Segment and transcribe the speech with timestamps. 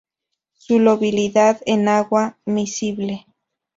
[0.55, 3.27] Solubilidad en agua: miscible.